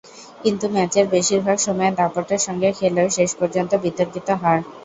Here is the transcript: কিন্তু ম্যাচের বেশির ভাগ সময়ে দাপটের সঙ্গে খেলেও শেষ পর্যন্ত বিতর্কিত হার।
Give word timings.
কিন্তু 0.43 0.65
ম্যাচের 0.69 1.05
বেশির 1.07 1.41
ভাগ 1.41 1.57
সময়ে 1.59 1.95
দাপটের 1.99 2.41
সঙ্গে 2.47 2.69
খেলেও 2.79 3.07
শেষ 3.17 3.29
পর্যন্ত 3.39 3.71
বিতর্কিত 3.83 4.27
হার। 4.41 4.59